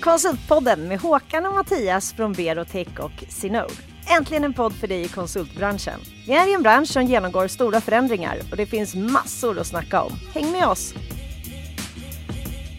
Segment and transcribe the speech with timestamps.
[0.00, 3.72] Konsultpodden med Håkan och Mattias från Berotech och Sinode.
[4.18, 6.00] Äntligen en podd för dig i konsultbranschen.
[6.26, 10.02] Vi är i en bransch som genomgår stora förändringar och det finns massor att snacka
[10.02, 10.12] om.
[10.34, 10.94] Häng med oss!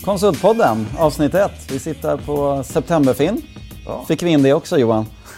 [0.05, 1.51] Konsultpodden, avsnitt 1.
[1.71, 3.41] Vi sitter på Septemberfin.
[3.85, 4.05] Ja.
[4.07, 5.05] Fick vi in det också Johan?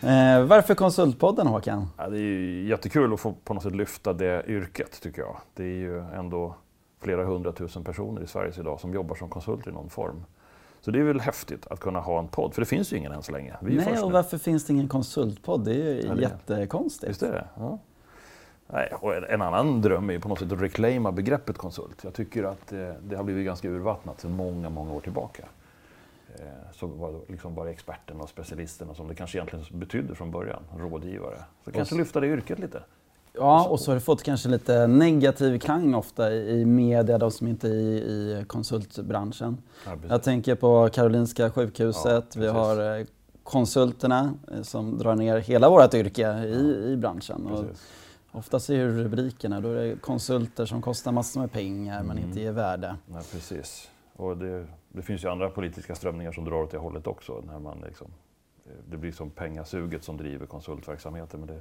[0.00, 1.88] eh, varför Konsultpodden Håkan?
[1.96, 5.36] Ja, det är ju jättekul att få på något sätt lyfta det yrket tycker jag.
[5.54, 6.54] Det är ju ändå
[7.02, 10.24] flera hundratusen personer i Sverige idag som jobbar som konsulter i någon form.
[10.86, 13.12] Så det är väl häftigt att kunna ha en podd, för det finns ju ingen
[13.12, 13.56] än så länge.
[13.60, 15.64] Nej, och varför finns det ingen konsultpodd?
[15.64, 17.10] Det är ju ja, det jättekonstigt.
[17.10, 17.46] Visst är det?
[17.56, 17.78] Ja.
[18.66, 22.04] Nej, och en annan dröm är ju på något sätt att reclaima begreppet konsult.
[22.04, 25.44] Jag tycker att eh, det har blivit ganska urvattnat sedan många, många år tillbaka.
[26.38, 30.30] Eh, så var det liksom bara experterna och specialisterna som det kanske egentligen betydde från
[30.30, 31.38] början, rådgivare.
[31.64, 32.82] Så kanske lyfta det yrket lite.
[33.36, 37.48] Ja, och så har det fått kanske lite negativ klang ofta i media, de som
[37.48, 39.58] inte är i, i konsultbranschen.
[39.84, 43.06] Ja, jag tänker på Karolinska sjukhuset, ja, vi har eh,
[43.42, 47.46] konsulterna eh, som drar ner hela vårt yrke i, i branschen.
[47.46, 47.64] Och
[48.32, 52.06] oftast är det rubrikerna, då är det konsulter som kostar massor med pengar mm.
[52.06, 52.96] men inte ger värde.
[53.12, 53.90] Ja, precis.
[54.16, 57.42] Och det, det, finns ju andra politiska strömningar som drar åt det hållet också.
[57.46, 58.06] När man liksom,
[58.66, 61.40] eh, det blir som pengasuget som driver konsultverksamheten.
[61.40, 61.60] Men det,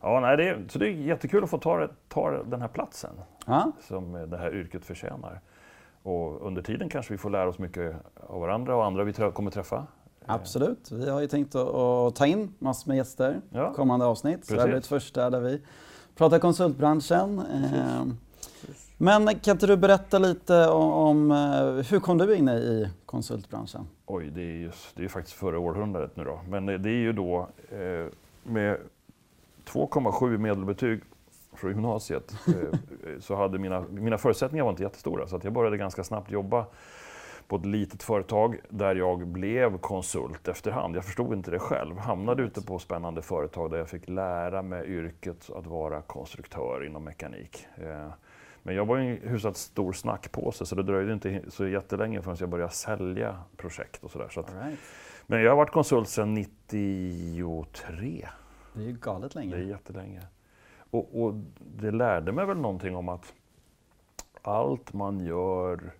[0.00, 3.10] Ja, nej, det är, så det är jättekul att få ta, ta den här platsen
[3.46, 3.72] ja.
[3.80, 5.40] som det här yrket förtjänar.
[6.02, 9.50] Och under tiden kanske vi får lära oss mycket av varandra och andra vi kommer
[9.50, 9.86] träffa.
[10.26, 10.92] Absolut.
[10.92, 13.74] Vi har ju tänkt att, ta in massor med gäster ja.
[13.74, 14.36] kommande avsnitt.
[14.36, 14.48] Precis.
[14.48, 15.62] Så det här blir ett första där vi
[16.16, 17.42] pratar konsultbranschen.
[17.50, 17.78] Precis.
[17.78, 18.16] Ehm,
[18.96, 23.88] men kan inte du berätta lite om, om, eh, hur kom du in i konsultbranschen?
[24.06, 26.40] Oj, det är ju det är faktiskt förra århundradet nu då.
[26.48, 28.06] Men det är ju då eh,
[28.42, 28.78] med
[29.64, 31.00] 2,7 medelbetyg
[31.52, 32.78] från gymnasiet eh,
[33.20, 35.26] så hade mina, mina förutsättningar var inte jättestora.
[35.26, 36.66] Så att jag började ganska snabbt jobba
[37.50, 40.96] på ett litet företag där jag blev konsult efterhand.
[40.96, 41.98] Jag förstod inte det själv.
[41.98, 47.04] Hamnade ute på spännande företag där jag fick lära mig yrket att vara konstruktör inom
[47.04, 47.66] mekanik.
[47.76, 48.08] Eh,
[48.62, 52.48] men jag var en hyfsat stor snackpåse så det dröjde inte så jättelänge förrän jag
[52.48, 54.28] började sälja projekt och sådär.
[54.30, 54.78] Så right.
[55.26, 58.28] Men jag har varit konsult sedan 93
[58.72, 59.56] det är ju galet länge.
[59.56, 60.22] Det är jättelänge.
[60.90, 63.34] Och, och det lärde mig väl någonting om att
[64.42, 65.92] allt man gör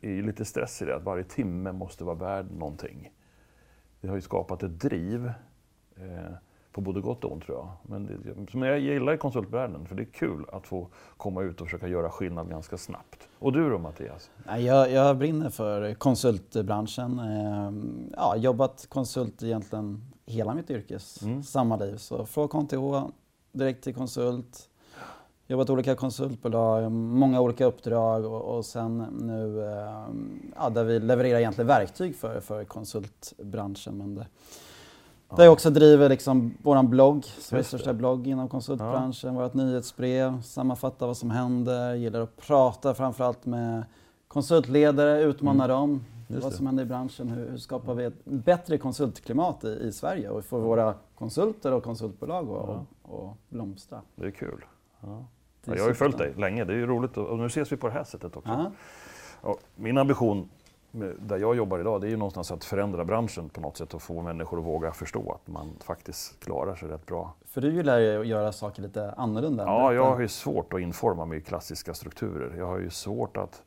[0.00, 3.12] är lite stress i det, att varje timme måste vara värd någonting.
[4.00, 5.32] Det har ju skapat ett driv,
[5.96, 6.32] eh,
[6.72, 7.68] på både gott och ont tror jag.
[7.82, 11.60] Men det, som jag gillar i konsultvärlden, för det är kul att få komma ut
[11.60, 13.28] och försöka göra skillnad ganska snabbt.
[13.38, 14.30] Och du då Mattias?
[14.46, 17.18] Jag, jag brinner för konsultbranschen.
[17.18, 17.72] Eh,
[18.16, 21.42] ja, jobbat konsult egentligen hela mitt yrkes mm.
[21.42, 21.96] samma liv.
[21.96, 23.10] Så från KTH
[23.52, 24.68] direkt till konsult.
[25.46, 30.06] Jobbat olika konsultbolag, många olika uppdrag och, och sen nu eh,
[30.56, 33.98] ja, där vi levererar egentligen verktyg för, för konsultbranschen.
[33.98, 34.26] Men det,
[35.28, 35.36] ja.
[35.36, 39.42] Där jag också driver liksom vår blogg, Sveriges största blogg inom konsultbranschen, ja.
[39.42, 43.84] vårt nyhetsbrev, sammanfattar vad som händer, gillar att prata framförallt med
[44.28, 45.76] konsultledare, utmana mm.
[45.76, 47.28] dem, Just vad som händer i branschen.
[47.28, 51.84] Hur, hur, skapar vi ett bättre konsultklimat i, i Sverige och får våra konsulter och
[51.84, 53.36] konsultbolag att ja.
[53.48, 54.02] blomstra.
[54.14, 54.64] Det är kul.
[55.00, 55.24] Ja.
[55.64, 57.76] Ja, jag har ju följt dig länge, det är ju roligt och nu ses vi
[57.76, 58.72] på det här sättet också.
[59.76, 60.48] min ambition
[61.18, 64.02] där jag jobbar idag, det är ju någonstans att förändra branschen på något sätt och
[64.02, 67.34] få människor att våga förstå att man faktiskt klarar sig rätt bra.
[67.44, 69.64] För du gillar ju att göra saker lite annorlunda.
[69.64, 72.56] Ja, jag har ju svårt att informa mig i klassiska strukturer.
[72.58, 73.62] Jag har ju svårt att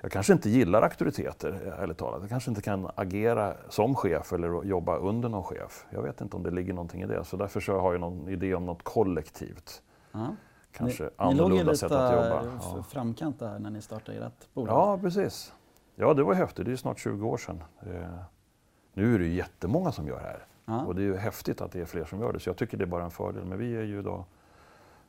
[0.00, 2.20] jag kanske inte gillar auktoriteter, ärligt talat.
[2.20, 5.86] Jag kanske inte kan agera som chef eller jobba under någon chef.
[5.90, 7.24] Jag vet inte om det ligger någonting i det.
[7.24, 9.82] Så därför så har jag någon idé om något kollektivt.
[10.12, 10.26] Ja.
[10.72, 12.42] Kanske ni, annorlunda sätt att jobba.
[12.42, 14.74] Ni låg ju lite framkant där när ni startade ert bolag.
[14.74, 15.52] Ja, precis.
[15.96, 16.66] Ja, det var häftigt.
[16.66, 17.62] Det är snart 20 år sedan.
[17.80, 18.08] Eh,
[18.94, 20.46] nu är det ju jättemånga som gör det här.
[20.64, 20.84] Ja.
[20.84, 22.40] Och det är ju häftigt att det är fler som gör det.
[22.40, 23.44] Så jag tycker det är bara en fördel.
[23.44, 24.24] Men vi är ju då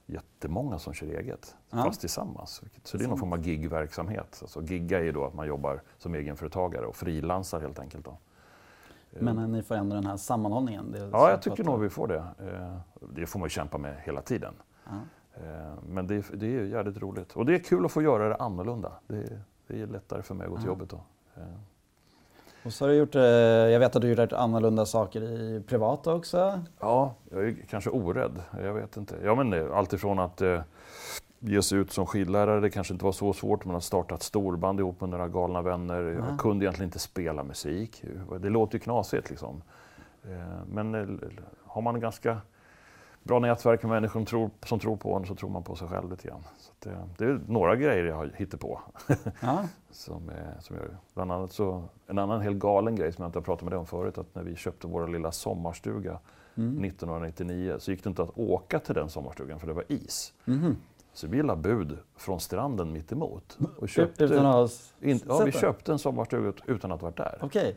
[0.10, 1.84] jättemånga som kör eget, ja.
[1.84, 2.62] fast tillsammans.
[2.84, 4.40] Så det är någon form av gigverksamhet.
[4.42, 8.06] Alltså gigga är ju då att man jobbar som egenföretagare och frilansar helt enkelt.
[8.06, 8.18] Då.
[9.20, 10.96] Men ni får ändå den här sammanhållningen?
[11.12, 12.24] ja, jag tycker nog vi får det.
[12.40, 12.78] Eh,
[13.14, 14.54] det får man ju kämpa med hela tiden.
[14.86, 14.92] Ja.
[15.34, 17.36] Eh, men det, det är jävligt roligt.
[17.36, 18.92] Och det är kul att få göra det annorlunda.
[19.08, 20.72] Det, det är lättare för mig att gå till ja.
[20.72, 21.02] jobbet då.
[22.64, 26.14] Och så har du gjort, eh, jag vet att du gjort annorlunda saker i privata
[26.14, 26.62] också?
[26.80, 28.42] Ja, jag är kanske orädd.
[28.64, 29.16] Jag vet inte.
[29.24, 30.62] Ja, men eh, alltifrån att eh,
[31.40, 34.24] ge sig ut som skidlärare, det kanske inte var så svårt, men att starta ett
[34.24, 36.04] storband ihop med några galna vänner.
[36.04, 36.38] Jag ja.
[36.38, 38.04] kunde egentligen inte spela musik.
[38.42, 39.62] Det låter ju knasigt liksom.
[40.66, 41.20] Men
[41.66, 42.38] har man ganska
[43.30, 45.88] bra nätverk med människor som tror, som tror på en så tror man på sig
[45.88, 46.44] själv lite grann.
[46.58, 48.82] Så det, det, är några grejer jag har hittat på.
[49.42, 49.64] Ja.
[49.92, 53.40] som, är, som jag, bland annat så, en annan helt galen grej som jag inte
[53.40, 56.20] har pratat med dig om förut, att när vi köpte vår lilla sommarstuga
[56.56, 56.84] Mm.
[56.84, 60.34] 1999 så gick det inte att åka till den sommarstugan för det var is.
[60.46, 60.76] Mhm.
[61.14, 64.68] Så vi la bud från stranden mitt emot och Utan köpte, att ha
[65.28, 67.38] ja, vi köpte en sommarstuga utan att ha varit där.
[67.66, 67.74] Ju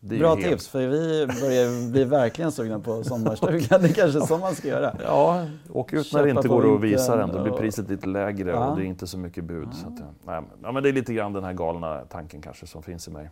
[0.00, 3.78] bra helt- tips för vi börjar bli verkligen sugna på sommarstuga.
[3.78, 4.96] Det är kanske är så man ska göra.
[5.04, 7.28] Ja, åk ut när det inte går att visa den.
[7.32, 8.68] Då blir priset lite lägre Ja.
[8.70, 9.68] och det är inte så mycket bud.
[9.74, 12.66] Så att, ja, nej, ja, men det är lite grann den här galna tanken kanske
[12.66, 13.30] som finns i mig.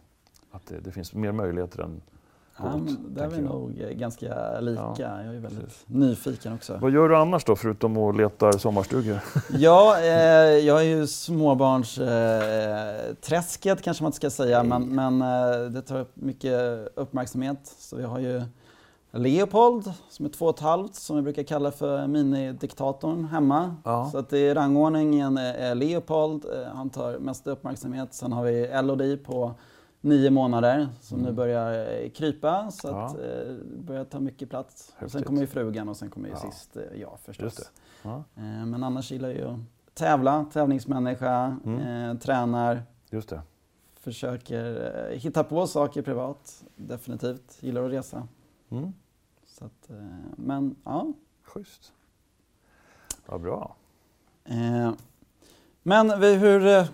[0.51, 2.01] Att det, det finns mer möjligheter än
[2.58, 3.44] Ja, men där är vi jag.
[3.44, 4.82] nog eh, ganska lika.
[4.99, 5.85] Ja, jag är väldigt precis.
[5.87, 6.79] nyfiken också.
[6.81, 9.19] Vad gör du annars då, förutom att leta sommarstugor?
[9.50, 10.06] Ja, eh,
[10.67, 16.00] jag är ju småbarnsträsket eh, kanske man inte ska säga, men, men eh, det tar
[16.00, 17.75] upp mycket uppmärksamhet.
[17.79, 18.43] Så vi har ju
[19.12, 23.75] Leopold som är två och ett halvt som vi brukar kalla för minidiktatorn hemma.
[23.85, 24.09] Ja.
[24.12, 28.14] Så att det är rangordningen är Leopold, eh, han tar mest uppmärksamhet.
[28.14, 29.55] Sen har vi Elodie på
[30.01, 33.01] nio månader som nu börjar eh, krypa så Mm.
[33.01, 33.07] Ja.
[33.07, 34.95] att eh, börjar ta mycket plats.
[35.03, 36.41] Och sen kommer ju frugan och sen kommer ju Ja.
[36.51, 37.71] sist eh, jag förstås.
[38.03, 39.59] Ja, Eh, Men annars gillar jag ju att
[39.95, 42.11] tävla, tävlingsmänniska, Mm.
[42.11, 43.41] eh, tränar, just det.
[44.01, 46.65] försöker eh, hitta på saker privat.
[46.77, 48.29] Definitivt, gillar att resa.
[48.71, 48.93] Mm.
[49.47, 49.91] Så att,
[50.37, 51.13] men ja.
[51.43, 51.93] Schysst.
[53.27, 53.77] Ja, bra.
[55.83, 56.87] Men vi, hur,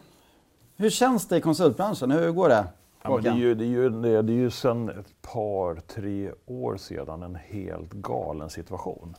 [0.77, 2.11] hur känns det i konsultbranschen?
[2.11, 2.67] Hur går det?
[3.05, 3.91] Ja, det, är ju, det, är ju,
[4.23, 9.15] det är ju sedan ett par, tre år sedan en helt galen situation.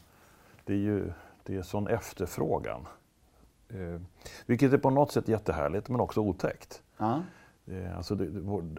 [0.66, 1.12] Det är ju
[1.44, 2.88] det är sån efterfrågan.
[3.70, 4.02] Eh,
[4.46, 6.84] vilket är på något sätt jättehärligt men också otäckt.
[6.98, 7.22] Ja,
[7.66, 8.30] Eh, alltså det,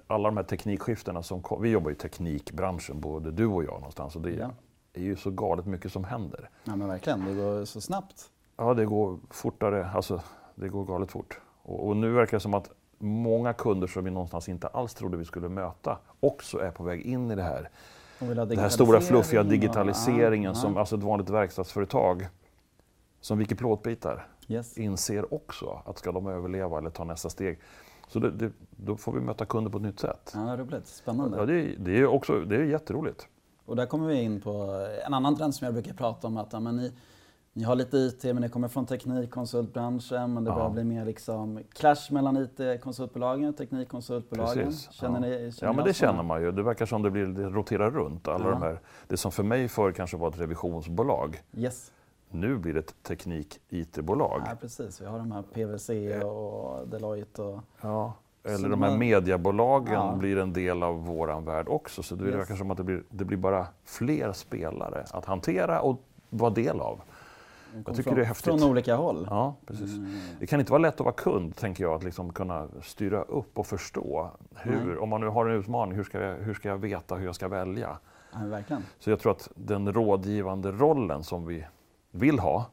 [0.06, 4.16] alla de här teknikskiftena som kom, Vi jobbar i teknikbranschen, både du och jag någonstans.
[4.16, 4.50] Och det Ja.
[4.92, 6.50] är ju så galet mycket som händer.
[6.64, 8.30] ja men verkligen, det går så snabbt.
[8.56, 9.90] Ja, det går fortare.
[9.94, 10.20] Alltså,
[10.54, 11.40] det går galet fort.
[11.62, 12.70] Och, och nu verkar det som att
[13.04, 17.00] många kunder som vi någonstans inte alls trodde vi skulle möta också är på väg
[17.00, 17.70] in i det här.
[18.18, 22.26] Den här stora fluffiga och- digitaliseringen ja, som alltså ett vanligt verkstadsföretag
[23.20, 24.78] som viker plåtbitar Yes.
[24.78, 27.58] inser också att ska de överleva eller ta nästa steg
[28.08, 30.32] så det, det, då får vi möta kunder på ett nytt sätt.
[30.34, 31.36] Ja, roligt, spännande.
[31.38, 33.28] Ja, det, är- det är också det är jätteroligt.
[33.66, 36.36] Och där kommer vi in på en annan trend som jag brukar prata om.
[36.36, 36.92] Att men ni,
[37.56, 40.34] ni har lite IT, men ni kommer från teknikkonsultbranschen.
[40.34, 40.54] Men det Ja.
[40.54, 44.64] börjar bli mer liksom clash mellan IT-konsultbolagen och teknikkonsultbolagen.
[44.64, 44.90] Precis.
[44.92, 45.38] Känner ja.
[45.38, 46.52] ni, ja, men det känner man ju.
[46.52, 48.28] Det verkar som det, blir, det roterar runt.
[48.28, 48.50] Alla Ja.
[48.50, 51.92] de här, det som för mig förr kanske var ett revisionsbolag, Yes.
[52.30, 54.42] nu blir det ett teknik-IT-bolag.
[54.46, 55.00] Ja, precis.
[55.00, 57.60] Vi har de här PWC och Deloitte och...
[57.80, 58.12] Ja.
[58.46, 60.14] Eller Så de här har- mediebolagen Ja.
[60.18, 62.02] blir en del av våran värld också.
[62.02, 62.34] Så det Yes.
[62.34, 66.80] verkar som att det blir, det blir bara fler spelare att hantera och vara del
[66.80, 67.00] av.
[67.82, 68.60] kommer tycker från, det är häftigt.
[68.60, 69.26] Från olika håll.
[69.30, 69.96] Ja, precis.
[69.96, 70.16] Mm.
[70.40, 73.58] Det kan inte vara lätt att vara kund, tänker jag, att liksom kunna styra upp
[73.58, 74.30] och förstå.
[74.56, 77.26] Hur, om man nu har en utmaning, hur ska, jag, hur ska jag veta hur
[77.26, 77.98] jag ska välja?
[78.32, 78.82] Ja, verkligen.
[78.98, 81.66] Så jag tror att den rådgivande rollen som vi
[82.10, 82.66] vill ha,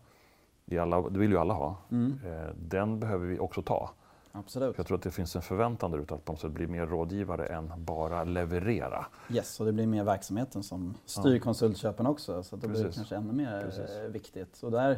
[0.65, 2.19] i alla, det vill ju alla ha, Mm.
[2.25, 3.89] eh, den behöver vi också ta.
[4.31, 4.78] Absolut.
[4.78, 6.86] Jag tror att det finns en förväntan där ute att på något sätt bli mer
[6.86, 9.06] rådgivare än bara leverera.
[9.30, 11.39] Yes, och det blir mer verksamheten som styr Ja.
[11.39, 12.44] konsultköpen också.
[12.44, 12.95] Så att det blir Precis.
[12.95, 13.95] kanske ännu mer Precis.
[13.95, 14.56] eh, viktigt.
[14.56, 14.98] Så där,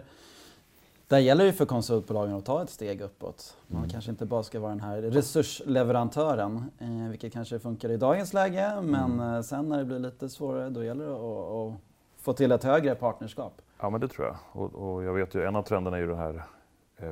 [1.08, 3.58] där gäller det för konsultbolagen att ta ett steg uppåt.
[3.68, 3.90] Man Mm.
[3.90, 8.82] kanske inte bara ska vara den här resursleverantören, eh, vilket kanske funkar i dagens läge.
[8.82, 9.44] Men Mm.
[9.44, 11.80] sen när det blir lite svårare, då gäller det att, att
[12.24, 13.62] få till ett högre partnerskap.
[13.80, 14.36] Ja, men det tror jag.
[14.64, 16.44] Och, och jag vet ju, en av trenderna är ju den här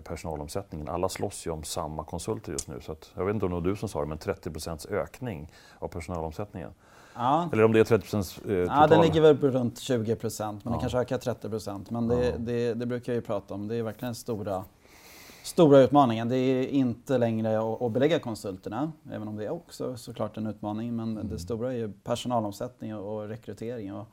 [0.01, 0.89] personalomsättningen.
[0.89, 2.79] Alla slåss ju om samma konsulter just nu.
[2.81, 5.51] Så att, jag vet inte om det var du som sa det, men 30% ökning
[5.79, 6.69] av personalomsättningen.
[7.15, 8.65] Ja, Eller om det är 30 eh, total.
[8.67, 10.77] Ja, den ligger väl på runt 20 procent, men Ja.
[10.77, 11.89] den kanske ökar 30 procent.
[11.91, 12.33] Men det, Ja.
[12.38, 13.67] det, det brukar jag ju prata om.
[13.67, 14.63] Det är verkligen stora,
[15.43, 16.29] stora utmaningen.
[16.29, 20.95] Det är inte längre att, belägga konsulterna, även om det är också såklart en utmaning.
[20.95, 21.29] Men Mm.
[21.29, 23.93] det stora är ju personalomsättning och, rekrytering.
[23.93, 24.07] Och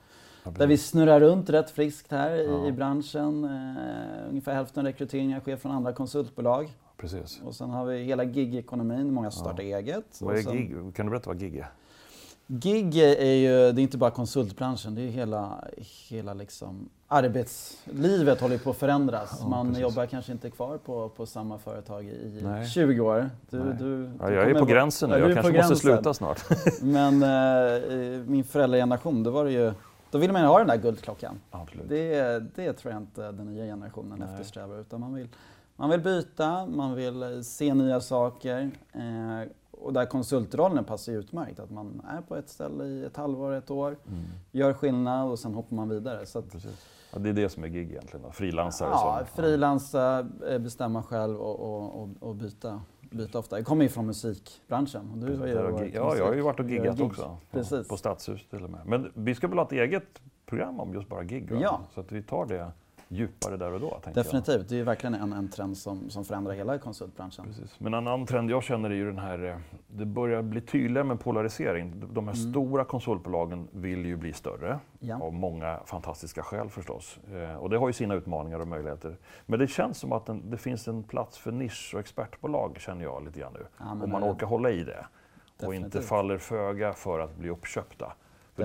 [0.57, 2.67] där vi snurrar runt rätt friskt här i, Ja.
[2.67, 3.45] i branschen.
[3.45, 6.73] Eh, ungefär hälften av rekryteringen sker från andra konsultbolag.
[6.97, 7.40] Precis.
[7.45, 9.45] Och sen har vi hela gig-ekonomin, många som Ja.
[9.50, 10.19] startar eget.
[10.21, 10.95] Vad är sen- gig?
[10.95, 11.67] Kan du berätta vad gig är?
[12.50, 15.64] Gig är ju, det är inte bara konsultbranschen, det är hela,
[16.09, 19.37] hela liksom arbetslivet håller på att förändras.
[19.40, 19.83] Ja, Man precis.
[19.83, 22.67] jobbar kanske inte kvar på, på samma företag i Nej.
[22.69, 23.31] 20 år.
[23.50, 23.75] Du, Nej.
[23.78, 26.40] du, Ja, du jag är på gränsen nu, Ja, du jag kanske måste sluta snart.
[26.83, 27.81] Men eh,
[28.26, 29.73] min föräldrageneration, då var det ju,
[30.11, 31.41] då ville man ju ha den där guldklockan.
[31.50, 31.88] Absolut.
[31.88, 34.29] Det, det tror jag inte den nya generationen Nej.
[34.33, 34.79] eftersträvar.
[34.81, 35.29] Utan man vill,
[35.77, 38.71] man vill byta, man vill eh, se nya saker.
[38.93, 41.61] Eh, och där konsultrollen passar ju utmärkt.
[41.61, 44.25] Att man är på ett ställe i ett halvår, ett år, Mm.
[44.53, 46.27] gör skillnad och sen hoppar man vidare.
[46.27, 46.45] Så att.
[47.12, 48.88] Ja, det är det som är gig egentligen, frilansare?
[48.93, 53.59] Ja, som, frilansa, eh, bestämma själv och, och, och, och byta, byta ofta.
[53.59, 55.11] Jag kommer ju från musikbranschen.
[55.11, 57.07] Och du har ju varit ja, jag har ju varit och giggat gig.
[57.07, 57.37] också.
[57.50, 57.88] Precis.
[57.88, 58.81] På Stadshus till och med.
[58.87, 61.53] Men vi ska väl ha ett eget program om just bara gig?
[61.61, 61.81] Ja.
[61.95, 62.73] Så att vi tar det
[63.09, 63.91] djupare där och då.
[63.91, 64.15] tänker Jag.
[64.27, 67.45] Definitivt, det är verkligen en, en trend som, som förändrar hela konsultbranschen.
[67.45, 67.81] Precis.
[67.81, 69.57] Men en annan trend jag känner är ju den här, eh,
[69.88, 72.03] det börjar bli tydligare med polarisering.
[72.12, 74.81] De här stora konsultbolagen vill ju bli större, Mm.
[75.00, 75.27] Ja.
[75.27, 77.19] av många fantastiska skäl förstås.
[77.33, 79.17] Eh, Och det har ju sina utmaningar och möjligheter.
[79.47, 83.03] Men det känns som att den, det finns en plats för nisch och expertbolag, känner
[83.03, 83.67] jag lite grann nu.
[83.79, 85.07] Ja, Om man orkar hålla i det.
[85.67, 86.05] Och inte Definitivt.
[86.09, 88.12] faller föga för att bli uppköpta.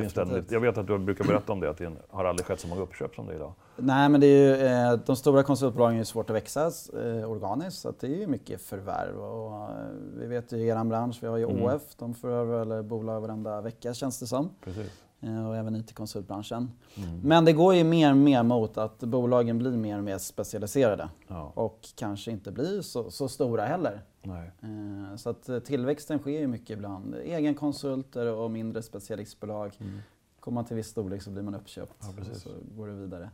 [0.01, 2.59] För ständigt, jag vet att du brukar berätta om det, att det har aldrig skett
[2.59, 3.53] så många uppköp som det är idag.
[3.75, 6.71] Nej, men det är ju, eh, de stora konsultbolagen är svårt att växa
[7.03, 9.19] eh, organiskt, så det är ju mycket förvärv.
[9.19, 9.75] Och, eh,
[10.19, 11.63] vi vet ju i er bransch, vi har ju Mm.
[11.63, 14.49] ÅF, de förvärvar eller bolag varenda vecka känns det som.
[14.63, 14.91] Precis.
[15.23, 16.71] Eh, och även IT-konsultbranschen.
[16.95, 17.19] Mm.
[17.23, 21.09] Men det går ju mer och mer mot att bolagen blir mer och mer specialiserade
[21.27, 24.01] Ja, och kanske inte blir så, så stora heller.
[24.21, 24.51] nej.
[24.61, 27.15] Eh, Så att eh, tillväxten sker ju mycket ibland.
[27.15, 29.71] Egenkonsulter och mindre specialistbolag.
[29.79, 29.99] Mm.
[30.39, 33.29] Kommer man till viss storlek så blir man uppköpt Ja, och så går det vidare.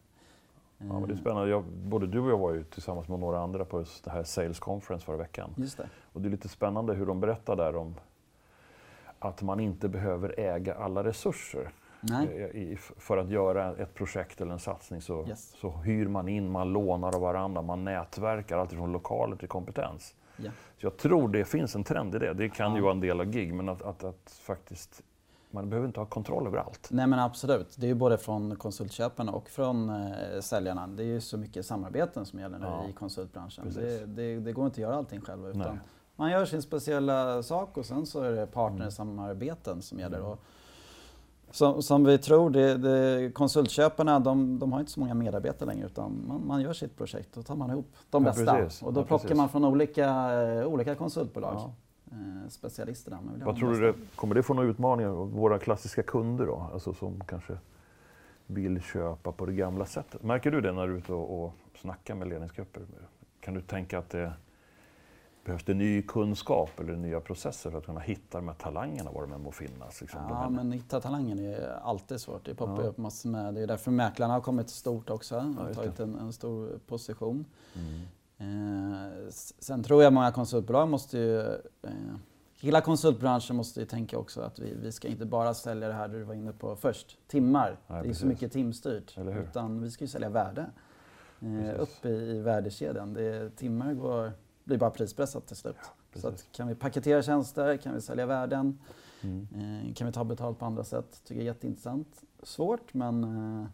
[0.78, 1.50] Ja, men det är spännande.
[1.50, 4.60] Jag, både du och jag var ju tillsammans med några andra på det här Sales
[4.60, 5.50] Conference förra veckan.
[5.58, 5.90] Just det.
[6.14, 7.96] Och det är lite spännande hur de berättar där om
[9.20, 11.72] att man inte behöver äga alla resurser.
[12.02, 12.72] Nej.
[12.72, 15.54] Eh, för att göra ett projekt eller en satsning så, Yes.
[15.62, 20.16] så hyr man in, man lånar av varandra, man nätverkar alltifrån lokaler till kompetens.
[20.38, 20.52] Ja.
[20.78, 22.34] Så jag tror det finns en trend i det.
[22.34, 22.84] Det kan ju Ja.
[22.84, 25.04] vara en del av gig, men att, att, att faktiskt
[25.52, 26.88] man behöver inte ha kontroll över allt.
[26.92, 27.76] Nej men absolut.
[27.78, 30.88] Det är ju både från konsultköparna och från eh, säljarna.
[30.88, 32.86] Det är ju så mycket samarbeten som gäller nu Ja.
[32.90, 33.72] i konsultbranschen.
[33.76, 35.42] Det, det, det går inte att göra allting själv.
[35.42, 35.52] Nej.
[35.52, 35.80] Utan
[36.16, 38.50] man gör sin speciella sak och sen så är det Mm.
[38.52, 40.22] partnersamarbeten som gäller.
[40.22, 40.40] Och
[41.52, 45.86] som, som vi tror, det, det, konsultköparna de, de har inte så många medarbetare längre
[45.86, 48.56] utan man, man gör sitt projekt och tar man ihop de Ja, bästa.
[48.56, 48.82] precis.
[48.84, 49.38] Och då Ja, plockar precis.
[49.38, 51.54] man från olika, eh, olika konsultbolag.
[51.56, 51.74] Ja.
[52.12, 53.18] Eh, specialister där.
[53.26, 53.86] Man vill ha Vad tror bästa.
[53.86, 56.70] du, det, kommer det få några utmaningar av våra klassiska kunder då?
[56.74, 57.58] Alltså som kanske
[58.48, 60.24] vill köpa på det gamla sättet.
[60.24, 62.82] Märker du det när du är ute och, och snackar med ledningsgrupper?
[63.40, 64.34] Kan du tänka att det
[65.46, 69.22] behövs det ny kunskap eller nya processer för att kunna hitta de här talangerna var
[69.22, 70.02] de än må finnas?
[70.02, 72.46] Liksom, Ja, här- men hitta talangen är alltid svårt.
[72.46, 72.88] Det poppar Ja.
[72.90, 73.54] upp massor med.
[73.54, 75.36] Det är därför mäklarna har kommit stort också.
[75.36, 77.46] Ja, och just tagit en, en stor position.
[77.76, 78.02] Mm.
[78.38, 79.30] Eh,
[79.60, 81.40] sen tror jag många konsultbolag måste ju...
[81.82, 81.90] Eh,
[82.62, 86.08] hela konsultbranschen måste ju tänka också att vi, vi ska inte bara sälja det här
[86.08, 87.78] du var inne på först, timmar.
[87.88, 88.18] det är precis.
[88.20, 89.18] så mycket timstyrt.
[89.18, 90.66] Utan vi ska ju sälja värde.
[91.42, 93.14] Eh, upp i, i värdekedjan.
[93.14, 94.32] Det, timmar går,
[94.70, 95.76] blir bara prispressat till slut.
[95.84, 96.26] så precis.
[96.26, 98.80] att, kan vi paketera tjänster, kan vi sälja värden,
[99.22, 99.48] Mm.
[99.88, 101.22] Eh, kan vi ta betalt på andra sätt?
[101.24, 102.22] Tycker jag är jätteintressant.
[102.44, 103.66] Svårt men eh,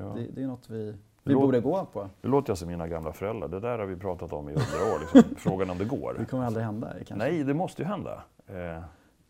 [0.00, 0.12] Ja.
[0.16, 2.08] det, det är något vi, vi borde gå på.
[2.22, 3.48] Nu låter jag som mina gamla föräldrar.
[3.48, 5.00] Det där har vi pratat om i hundra år.
[5.00, 5.34] Liksom.
[5.36, 6.16] Frågan om det går.
[6.18, 6.92] Det kommer aldrig hända.
[6.92, 7.14] Kanske.
[7.14, 8.22] Nej, det måste ju hända.
[8.46, 8.54] Eh,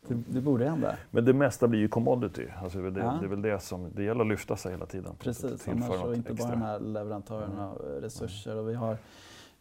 [0.08, 0.96] Det, det borde hända.
[1.10, 2.46] Men det mesta blir ju commodity.
[2.62, 3.16] Alltså det, Ja.
[3.20, 5.14] det är väl det som, det gäller att lyfta sig hela tiden.
[5.18, 6.50] Precis, annars så inte bara extra.
[6.50, 8.56] de här leverantörerna av resurser.
[8.56, 8.96] Och vi, har,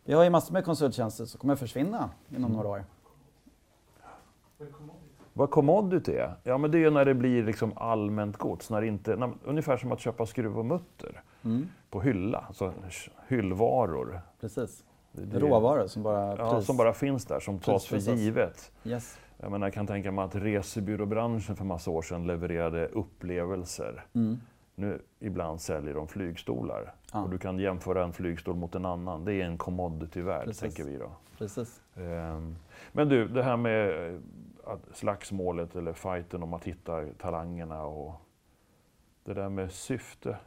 [0.06, 2.84] vi har ju massor med konsulttjänster som kommer försvinna inom några år.
[5.34, 6.36] Vad commodity är?
[6.44, 8.70] Ja, men det är ju när det blir liksom allmänt gods.
[8.70, 12.46] När inte, när, ungefär som att köpa skruv och mutter Mm, på hylla.
[12.48, 12.74] Alltså
[13.28, 14.22] hyllvaror.
[14.42, 14.84] precis.
[15.12, 16.66] Det, Råvaror som bara Ja, pris.
[16.66, 18.72] som bara finns där, som tas för givet.
[18.84, 19.20] Yes.
[19.38, 24.06] Jag, menar, jag kan tänka mig att resebyråbranschen för massa år sedan levererade upplevelser.
[24.14, 24.38] Mm.
[24.76, 26.94] Nu ibland säljer de flygstolar.
[27.12, 27.24] Ja.
[27.24, 29.26] Och du kan jämföra en flygstol mot en annan.
[29.26, 30.62] Det är en commodity-värld, Precis.
[30.62, 31.12] tänker vi då.
[31.38, 31.82] Precis.
[31.96, 32.56] Ehm,
[32.92, 34.20] Men du, det här med eh,
[34.94, 38.14] slagsmålet eller fighten om att hitta talangerna och
[39.24, 40.38] det där med syfte.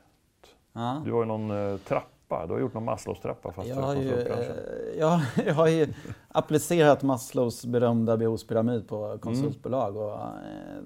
[0.72, 1.02] Ja.
[1.04, 4.20] Du har ju någon eh, trappa, du har gjort någon Maslows-trappa fast Jag har, ju,
[4.20, 5.94] eh, jag, jag har ju
[6.28, 9.96] applicerat Maslows berömda behovspyramid på konsultbolag.
[9.96, 10.82] Och, eh,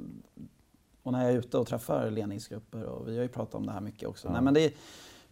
[1.03, 3.73] och när jag är ute och träffar ledningsgrupper, och vi har ju pratat om det
[3.73, 4.29] här mycket också.
[4.29, 4.33] Ja.
[4.33, 4.73] Nej, men det är,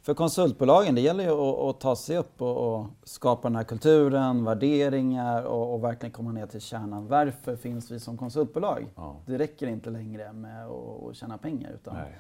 [0.06, 3.64] för konsultbolagen, det gäller ju att, att ta sig upp och, och skapa den här
[3.64, 7.06] kulturen, värderingar och, och verkligen komma ner till kärnan.
[7.06, 8.86] Varför finns vi som konsultbolag?
[8.96, 9.16] Ja.
[9.26, 11.70] Det räcker inte längre med att, att tjäna pengar.
[11.74, 12.18] Utan Nej.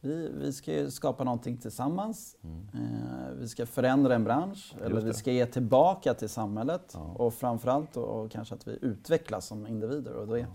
[0.00, 2.36] vi, vi ska ju skapa någonting tillsammans.
[2.42, 2.68] Mm.
[2.74, 5.14] Eh, vi ska förändra en bransch, eller Just vi det.
[5.14, 6.92] ska ge tillbaka till samhället.
[6.94, 7.14] Ja.
[7.14, 10.14] Och framförallt och, och kanske att vi utvecklas som individer.
[10.14, 10.46] Och det,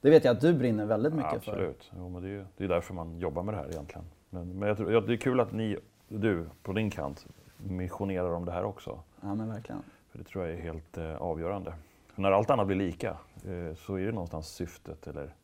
[0.00, 1.52] det vet jag att du brinner väldigt mycket för.
[1.52, 4.04] Absolut, jo, men det, är, det är därför man jobbar med det här egentligen.
[4.30, 5.76] Men, men jag tror, ja, det är kul att ni,
[6.18, 7.26] du på din kant,
[7.56, 9.00] missionerar om det här också.
[9.20, 9.82] Ja men verkligen.
[10.10, 11.74] För det tror jag är helt eh, avgörande.
[12.14, 13.10] För när allt annat blir lika
[13.44, 15.34] eh, så är det någonstans syftet eller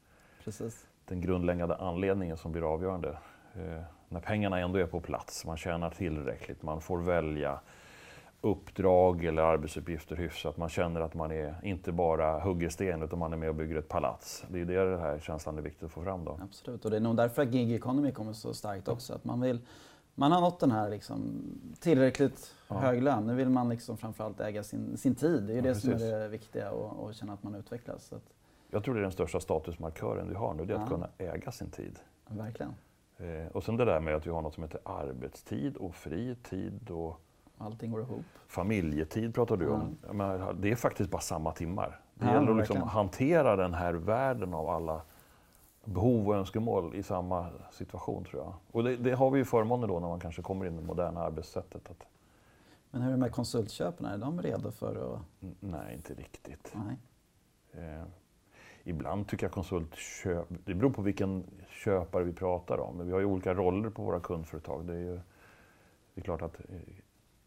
[0.45, 0.87] Precis.
[1.05, 3.19] den grundläggande anledningen som blir avgörande.
[3.55, 7.61] Eh, när pengarna ändå är på plats, man tjänar tillräckligt, man får välja
[8.41, 10.57] uppdrag eller arbetsuppgifter hyfsat.
[10.57, 13.77] Man känner att man är inte bara hugger sten utan man är med och bygger
[13.77, 14.45] ett palats.
[14.49, 16.39] Det är det den här känslan är viktigt att få fram då.
[16.43, 19.15] Absolut, och det är nog därför gig economy kommer så starkt också.
[19.15, 19.61] Att man, vill,
[20.19, 21.43] man har nått den här liksom,
[21.81, 22.79] tillräckligt ja.
[22.79, 23.27] hög lön.
[23.27, 25.43] Nu vill man liksom framförallt äga sin, sin tid.
[25.43, 25.83] Det är ja, det precis.
[25.83, 28.13] som är det viktiga och, och känna att man utvecklas.
[28.13, 28.23] Att...
[28.71, 30.83] Jag tror det är den största statusmarkören vi har nu, det är ja.
[30.83, 31.99] att kunna äga sin tid.
[32.29, 32.75] Verkligen.
[33.17, 36.91] Eh, och sen det där med att vi har något som heter arbetstid och fritid
[36.91, 37.21] och
[37.59, 38.25] Allting går ihop.
[38.47, 39.97] Familjetid pratar du om.
[40.13, 42.01] Men det är faktiskt bara samma timmar.
[42.15, 45.03] Det ja, gäller att liksom hantera den här världen av alla
[45.87, 48.55] behov och önskemål i samma situation tror jag.
[48.73, 50.87] Och det, det har vi ju förmånen då när man kanske kommer in i det
[50.87, 51.91] moderna arbetssättet.
[51.91, 52.07] Att...
[52.91, 54.07] Men hur är det med konsultköpen?
[54.07, 55.21] Är de redo för att...
[55.61, 56.75] Nej, inte riktigt.
[56.75, 56.97] Nej.
[57.85, 58.05] Eh,
[58.85, 60.47] ibland tycker jag konsultköp...
[60.65, 62.97] Det beror på vilken köpare vi pratar om.
[62.97, 64.87] Men vi har ju olika roller på våra kundföretag.
[64.87, 65.21] Det är, ju,
[66.15, 66.77] det är klart att eh,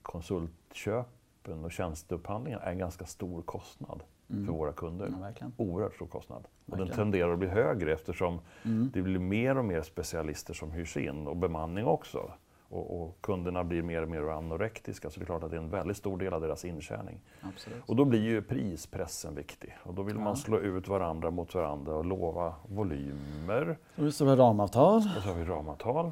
[0.02, 4.46] konsultköpen och tjänsteupphandlingen är en ganska stor kostnad mm.
[4.46, 5.34] för våra kunder.
[5.40, 6.48] Ja, Oerhört stor kostnad.
[6.66, 8.90] Och den tenderar att bli högre eftersom mm.
[8.94, 12.32] det blir mer och mer specialister som hyrs in och bemanning också.
[12.72, 15.62] Och, och, kunderna blir mer och mer anorektiska så det är klart att det är
[15.62, 17.20] en väldigt stor del av deras intjäning.
[17.42, 17.84] Absolut.
[17.86, 20.22] Och då blir ju prispressen viktig och då vill ja.
[20.22, 23.78] man slå ut varandra mot varandra och lova volymer.
[23.96, 24.98] Och så har vi ramavtal.
[25.18, 26.12] Och så har vi ramavtal.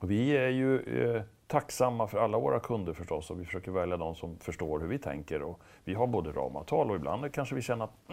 [0.00, 4.14] Vi är ju eh, tacksamma för alla våra kunder förstås och vi försöker välja de
[4.14, 5.42] som förstår hur vi tänker.
[5.42, 8.10] Och vi har både ramavtal och ibland kanske vi känner att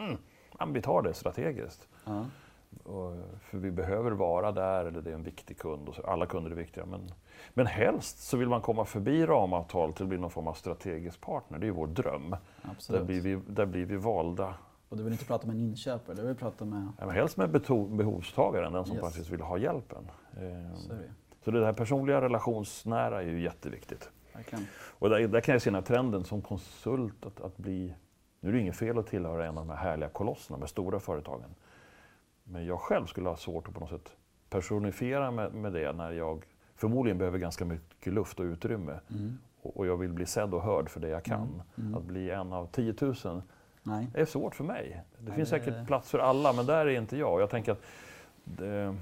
[0.60, 1.88] mm, vi tar det strategiskt.
[2.08, 2.26] Mm.
[2.84, 5.90] Och, för vi behöver vara där eller det är en viktig kund.
[5.90, 6.86] Och så, alla kunder är viktiga.
[6.86, 7.12] Men,
[7.54, 11.22] men helst så vill man komma förbi ramavtal till att bli någon form av strategisk
[11.22, 11.60] partner.
[11.60, 12.36] Det är vår dröm.
[12.62, 13.02] Absolut.
[13.02, 14.54] Där, blir vi, där blir vi valda.
[14.90, 16.88] Och du vill inte prata med en inköpare, du vill prata med...
[17.00, 17.50] Ja, helst med
[17.90, 19.06] behovstagaren, den som yes.
[19.06, 20.12] faktiskt vill ha hjälpen.
[20.76, 20.94] Så
[21.44, 24.10] så det här personliga relationsnära är ju jätteviktigt.
[24.34, 24.68] Verkligen.
[25.00, 27.94] Och där, där, kan jag se den här trenden som konsult att, att bli...
[28.40, 31.00] Nu är det inget fel att tillhöra en av de här härliga kolosserna med stora
[31.00, 31.56] företagen.
[32.44, 34.16] Men jag själv skulle ha svårt att på något sätt
[34.50, 39.00] personifiera med, med det när jag förmodligen behöver ganska mycket luft och utrymme.
[39.10, 39.38] Mm.
[39.62, 41.42] Och, och, jag vill bli sedd och hörd för det jag kan.
[41.42, 41.62] Mm.
[41.78, 41.96] Mm.
[41.96, 43.42] Att bli en av 10 000
[43.84, 44.08] Nej.
[44.14, 45.04] är svårt för mig.
[45.18, 45.60] Det Nej, finns det...
[45.60, 47.42] säkert plats för alla, men där är inte jag.
[47.42, 47.82] Jag tänker att
[48.44, 48.96] det,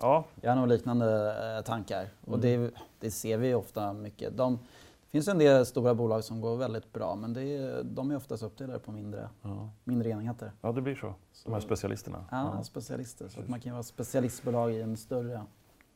[0.00, 0.24] Ja.
[0.40, 2.00] Jag har nog liknande eh, tankar.
[2.00, 2.10] Mm.
[2.24, 4.36] Och det, det, ser vi ofta mycket.
[4.36, 4.56] De,
[5.00, 8.16] det finns en del stora bolag som går väldigt bra men det är, de är
[8.16, 9.70] oftast uppdelade på mindre, ja.
[9.84, 10.52] mindre enheter.
[10.60, 11.14] Ja, det blir så.
[11.44, 12.24] De här specialisterna.
[12.30, 12.62] Ja, ja.
[12.62, 13.28] specialister.
[13.28, 15.40] Så att man kan vara specialistbolag i en större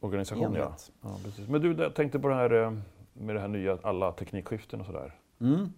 [0.00, 0.54] organisation.
[0.54, 0.76] Ja.
[1.02, 1.48] ja precis.
[1.48, 2.72] Men du, jag tänkte på det här eh,
[3.12, 5.14] med det här nya, alla teknikskiften och sådär.
[5.40, 5.72] Mm.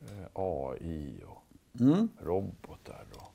[0.00, 2.08] Eh, AI och mm.
[2.20, 3.06] robotar.
[3.16, 3.32] Och,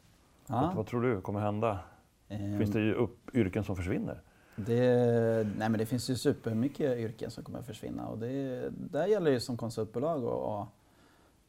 [0.47, 0.73] ja.
[0.75, 1.79] vad tror du kommer hända?
[2.27, 4.21] Finns det ju upp, yrken som försvinner?
[4.55, 9.05] Det, nej men det finns ju supermycket yrken som kommer att försvinna och det, där
[9.05, 10.65] gäller det som konsultbolag och, och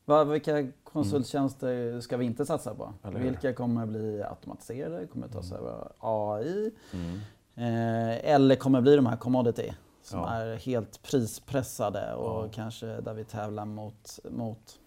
[0.05, 2.03] vad, vilka konsulttjänster mm.
[2.03, 2.95] ska vi inte satsa på?
[3.03, 5.63] Vilka kommer att bli automatiserade, kommer att tas mm.
[5.63, 6.71] över AI?
[6.93, 7.21] Mm.
[7.55, 10.31] Eh, eller kommer att bli de här commodity som ja.
[10.31, 12.51] är helt prispressade och ja.
[12.53, 14.81] kanske där vi tävlar mot, mot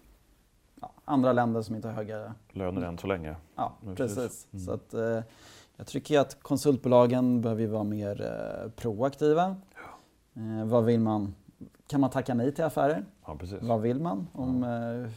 [0.81, 3.35] ja, andra länder som inte har höga löner än så länge.
[3.55, 4.47] Ja, precis.
[4.51, 4.65] Mm.
[4.65, 5.19] Så att, eh,
[5.81, 9.55] jag tycker att konsultbolagen behöver vara mer eh, proaktiva.
[9.75, 10.41] Ja.
[10.41, 11.35] Eh, vad vill man?
[11.87, 13.05] Kan man tacka nej till affärer?
[13.25, 15.11] Ja, vad vill man om, eh,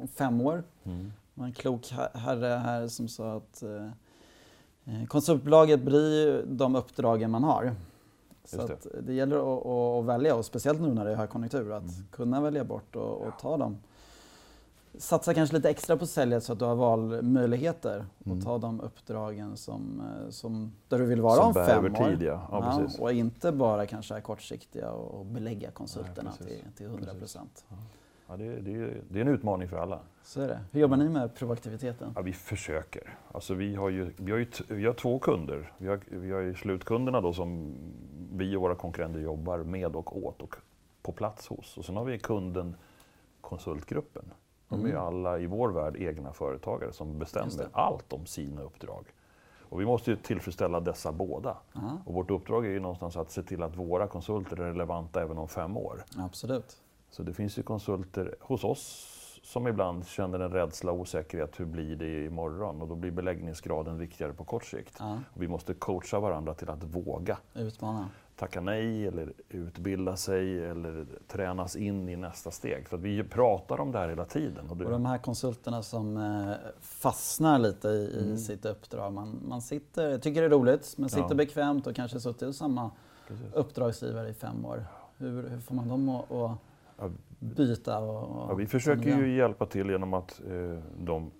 [0.00, 0.64] om fem år?
[0.84, 1.12] Mm.
[1.34, 7.44] Det var en klok herre här som sa att eh, konsultbolaget blir de uppdragen man
[7.44, 7.74] har.
[8.44, 9.00] Så det.
[9.00, 11.94] det gäller att, att, välja och speciellt nu när det är högkonjunktur att mm.
[12.10, 13.78] kunna välja bort och, och ta dem
[14.98, 18.38] satsa kanske lite extra på säljet så att du har valmöjligheter mm.
[18.38, 22.08] och ta de uppdragen som, eh, som, där du vill vara som om fem år.
[22.08, 22.48] Tid, ja.
[22.50, 27.14] Ja, ja, och inte bara kanske är kortsiktiga och belägga konsulterna Nej, till, till 100
[27.14, 27.64] procent.
[28.28, 30.00] Ja, det, det, det, är en utmaning för alla.
[30.22, 30.60] Så är det.
[30.72, 32.12] Hur jobbar ni med proaktiviteten?
[32.14, 33.18] Ja, vi försöker.
[33.32, 35.72] Alltså, vi, har ju, vi, har ju vi har två kunder.
[35.78, 37.74] Vi har, vi har ju slutkunderna då som
[38.32, 40.56] vi och våra konkurrenter jobbar med och åt och
[41.02, 41.76] på plats hos.
[41.78, 42.76] Och sen har vi kunden
[43.40, 44.24] konsultgruppen
[44.68, 45.04] de är ju mm.
[45.04, 49.04] alla i vår värld egna företagare som bestämmer allt om sina uppdrag.
[49.68, 51.56] Och vi måste ju tillfredsställa dessa båda.
[51.76, 51.98] Aha.
[52.04, 55.38] Och vårt uppdrag är ju någonstans att se till att våra konsulter är relevanta även
[55.38, 56.04] om fem år.
[56.16, 56.76] Absolut.
[57.10, 61.60] Så det finns ju konsulter hos oss som ibland känner en rädsla och osäkerhet.
[61.60, 62.82] Hur blir det imorgon?
[62.82, 65.00] Och då blir beläggningsgraden viktigare på kort sikt.
[65.34, 67.38] Och vi måste coacha varandra till att våga.
[67.54, 72.88] Utmana tacka nej eller utbilda sig eller tränas in i nästa steg.
[72.88, 74.70] För vi pratar om det här hela tiden.
[74.70, 74.84] Och, det...
[74.84, 78.36] och de här konsulterna som eh, fastnar lite i, mm.
[78.36, 79.12] sitt uppdrag.
[79.12, 81.34] Man, man sitter, tycker det är roligt, men sitter ja.
[81.34, 82.90] bekvämt och kanske suttit i samma
[83.28, 83.52] Precis.
[83.54, 84.84] uppdragsgivare i fem år.
[85.16, 86.30] Hur, hur får man dem att,
[86.96, 87.98] att byta?
[87.98, 91.30] Och, ja, vi försöker ju hjälpa till genom att eh, de,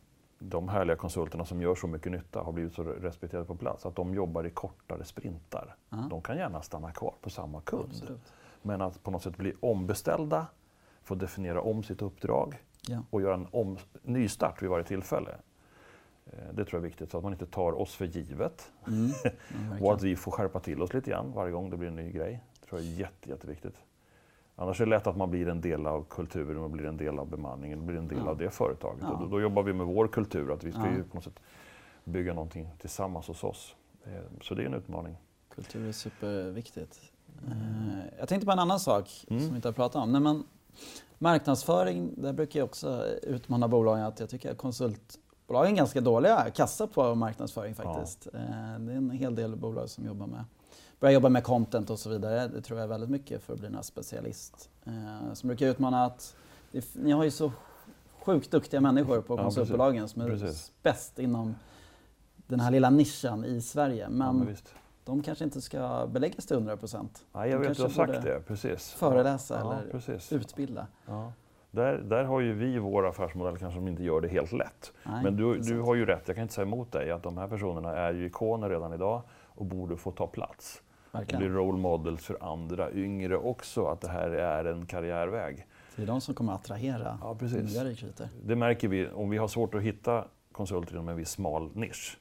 [0.48, 3.96] de härliga konsulterna som gör så mycket nytta har blivit så respekterade på plats, att
[3.96, 5.76] de jobbar i kortare sprintar.
[5.90, 6.08] Aha.
[6.08, 7.88] De kan gärna stanna kvar på samma kund.
[7.90, 8.32] Absolut.
[8.62, 10.46] Men att på något sätt bli ombeställda,
[11.02, 13.02] få definiera om sitt uppdrag ja.
[13.10, 15.30] och göra en om, nystart vid varje tillfälle.
[16.26, 18.72] Eh, det tror jag är viktigt, så att man inte tar oss för givet.
[18.86, 19.10] Mm.
[19.82, 22.12] och att vi får skärpa till oss lite grann varje gång det blir en ny
[22.12, 22.42] grej.
[22.60, 23.74] Det tror jag är jätte, jätteviktigt.
[24.58, 27.18] Annars är det lätt att man blir en del av kulturen och blir en del
[27.18, 28.30] av bemanningen, blir en del ja.
[28.30, 29.02] av det företaget.
[29.02, 29.18] Ja.
[29.20, 31.40] Då, då, jobbar vi med vår kultur, att vi ska ju på något sätt
[32.04, 33.74] bygga någonting tillsammans hos oss.
[34.04, 35.16] Eh, så det är en utmaning.
[35.54, 37.00] Kultur är superviktigt.
[37.46, 38.00] Mm.
[38.18, 39.42] Jag tänkte på en annan sak mm.
[39.42, 40.12] som vi inte har pratat om.
[40.12, 40.44] Nej, men
[41.18, 46.50] marknadsföring, där brukar jag också utmana bolagen att jag tycker att konsultbolagen är ganska dåliga
[46.50, 48.28] kassa på marknadsföring faktiskt.
[48.32, 48.38] Ja.
[48.38, 50.44] Eh, det är en hel del bolag som jobbar med
[51.00, 52.48] börja jobba med content och så vidare.
[52.48, 54.70] Det tror jag väldigt mycket för att bli en specialist.
[54.84, 56.36] Eh, som brukar utmana att
[56.92, 57.52] ni har ju så
[58.24, 60.72] sjukt duktiga människor på konsultbolagen ja, som är precis.
[60.82, 61.54] bäst inom
[62.46, 64.08] den här lilla nischen i Sverige.
[64.08, 64.56] Men, ja, men
[65.04, 67.26] de kanske inte ska beläggas till 100 procent.
[67.32, 68.40] Ja, jag de vet, du har sagt det.
[68.46, 68.92] Precis.
[68.92, 70.32] Föreläsa ja, eller precis.
[70.32, 70.86] utbilda.
[71.70, 74.92] Där, där har ju vi vår affärsmodell kanske som inte gör det helt lätt.
[75.02, 77.38] Nej, Men du, du har ju rätt, jag kan inte säga emot dig, att de
[77.38, 80.82] här personerna är ju ikoner redan idag och borde få ta plats.
[81.18, 81.40] Verkligen.
[81.40, 85.66] blir role models för andra yngre också, att det här är en karriärväg.
[85.96, 87.74] Det är de som kommer att attrahera ja, precis.
[87.74, 88.28] nya rekryter.
[88.44, 92.18] Det märker vi, om vi har svårt att hitta konsulter inom en viss smal nisch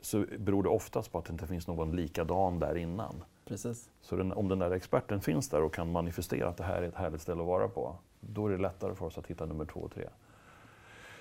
[0.00, 3.24] så beror det oftast på att det inte finns någon likadan där innan.
[3.44, 3.90] Precis.
[4.00, 6.88] Så den, om den där experten finns där och kan manifestera att det här är
[6.88, 9.64] ett härligt ställe att vara på, då är det lättare för oss att hitta nummer
[9.64, 10.08] två och tre.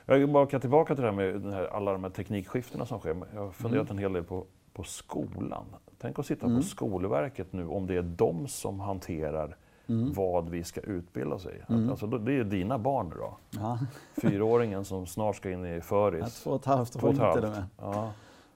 [0.05, 3.15] Jag vill bara tillbaka till det här med här, alla de här teknikskiftena som sker.
[3.33, 3.97] Jag har funderat mm.
[3.97, 4.45] en hel del på,
[4.77, 5.65] på skolan.
[5.97, 6.57] Tänk att sitta mm.
[6.57, 10.13] på Skolverket nu om det är de som hanterar mm.
[10.13, 11.73] vad vi ska utbilda i.
[11.73, 11.89] Mm.
[11.89, 13.37] Alltså, det är dina barn då.
[13.49, 13.79] Ja.
[14.21, 16.21] Fyraåringen som snart ska in i föris.
[16.21, 17.65] Ja, två och ett halvt år till och med.
[17.77, 18.11] Ja,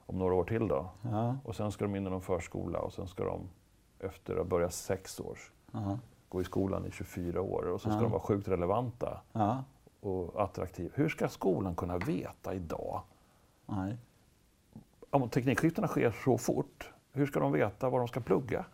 [0.06, 0.88] om några år till då.
[1.02, 1.36] Ja.
[1.44, 3.40] Och sen ska de in i någon förskola och sen ska de
[4.00, 5.98] efter att börja sex års ja.
[6.28, 9.20] gå i skolan i 24 år och så ska de vara sjukt relevanta
[10.00, 10.90] och attraktiva.
[10.94, 13.02] Hur ska skolan kunna veta idag?
[13.66, 13.96] Nej.
[15.14, 18.64] Om teknikskiftena sker så fort hur ska de veta vad de ska plugga?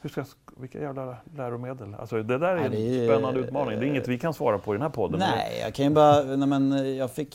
[0.00, 0.24] Hur ska,
[0.56, 1.94] vilka jävla läromedel?
[1.94, 3.80] Alltså det där är, en spännande utmaning.
[3.80, 5.20] Det är inget vi kan svara på i den här podden.
[5.20, 6.22] Nej, jag kan ju bara...
[6.22, 7.34] Nej, men jag fick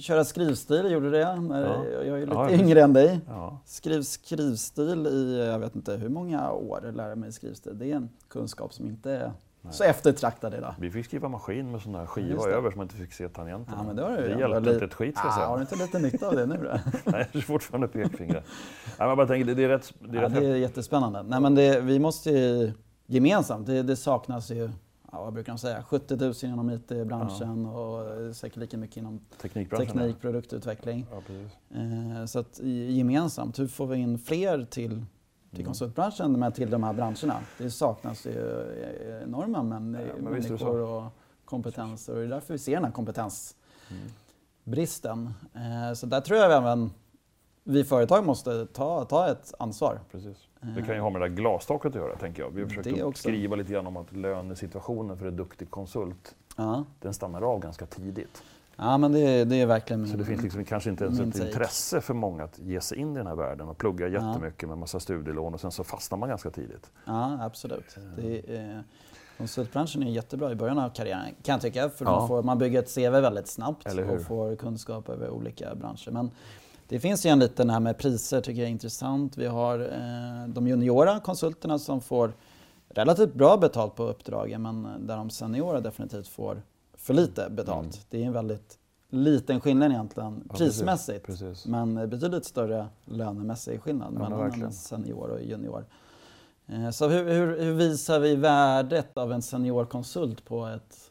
[0.00, 1.40] köra skrivstil, gjorde det.
[1.40, 2.04] När ja.
[2.04, 3.20] Jag är lite ja, yngre än dig.
[3.28, 3.58] Ja.
[3.64, 7.78] Skriv skrivstil i, jag vet inte hur många år, lära mig skrivstil.
[7.78, 9.32] Det är en kunskap som inte är
[9.70, 10.74] så eftertraktad idag.
[10.78, 13.76] Vi fick skriva maskin med sån där skiva över så man inte fick se tangenterna.
[13.78, 15.46] Ja, men det, var det, det hjälpte inte ett skit ska jag säga.
[15.46, 16.78] Har du inte lite nytta av det nu då?
[17.10, 18.44] Nej, det är fortfarande pekfingret.
[18.98, 19.94] Nej, bara tänker, det är rätt...
[20.00, 21.22] Det är, ja, det är jättespännande.
[21.22, 22.72] Nej, men det, vi måste ju
[23.06, 24.70] gemensamt, det, det saknas ju
[25.12, 27.80] ja, vad brukar de säga, 70 000 inom IT-branschen ja.
[27.80, 31.06] och säkert lika mycket inom teknik, produktutveckling.
[31.10, 31.22] Ja,
[31.78, 35.04] eh, så att gemensamt, hur får vi in fler till
[35.54, 37.40] till konsultbranschen men till de här branscherna.
[37.58, 38.32] Det saknas ju
[39.22, 41.04] enorma men, ja, men människor och
[41.44, 45.34] kompetenser och det är därför vi ser den här kompetensbristen.
[45.54, 45.96] Mm.
[45.96, 46.90] Så där tror jag även
[47.64, 50.00] vi företag måste ta, ta ett ansvar.
[50.12, 50.48] Precis.
[50.60, 52.50] Det kan ju ha med det där glastaket att göra, tänker jag.
[52.50, 56.84] Vi har försökt skriva lite grann om att lönesituationen för en duktig konsult, ja.
[57.00, 58.42] den stannar av ganska tidigt.
[58.80, 61.32] Ja, men det, det är verkligen min, Så det finns liksom kanske inte ens ett
[61.32, 61.46] take.
[61.46, 64.68] intresse för många att ge sig in i den här världen och plugga jättemycket ja.
[64.68, 66.90] med massa studielån och sen så fastnar man ganska tidigt.
[67.04, 67.96] Ja, absolut.
[68.16, 68.84] Det är,
[69.38, 71.90] konsultbranschen är jättebra i början av karriären kan jag tycka.
[71.90, 72.10] För ja.
[72.10, 76.10] man, får, man bygger ett CV väldigt snabbt och får kunskap över olika branscher.
[76.10, 76.30] Men
[76.88, 79.36] det finns ju en liten här med priser tycker jag är intressant.
[79.36, 82.32] Vi har eh, de juniora konsulterna som får
[82.88, 86.62] relativt bra betalt på uppdragen men där de seniora definitivt får
[87.08, 87.94] för lite betalt.
[87.94, 88.04] Mm.
[88.10, 88.78] Det är en väldigt
[89.10, 91.26] liten skillnad egentligen ja, prismässigt.
[91.26, 91.66] Precis, precis.
[91.66, 95.84] Men betydligt större lönemässig skillnad ja, mellan en senior och junior.
[96.66, 101.07] Eh, så hur, hur, hur, visar vi värdet av en seniorkonsult på ett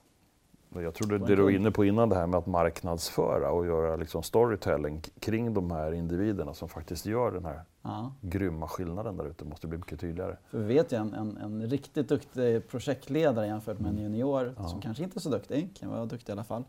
[0.82, 3.96] jag tror det, du var inne på innan, det här med att marknadsföra och göra
[3.96, 8.12] liksom storytelling kring de här individerna som faktiskt gör den här ja.
[8.22, 10.38] grymma skillnaden där ute, måste bli mycket tydligare.
[10.50, 14.04] För vi vet ju en, en, en riktigt duktig projektledare jämfört med en mm.
[14.04, 14.68] junior ja.
[14.68, 16.64] som kanske inte är så duktig, kan vara duktig i alla fall.